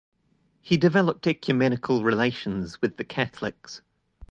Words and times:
He 0.61 0.77
developed 0.77 1.27
ecumenical 1.27 2.03
relations 2.03 2.81
with 2.81 2.97
the 2.97 3.03
Catholics. 3.03 3.83